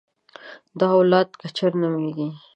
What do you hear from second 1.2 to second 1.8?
کچر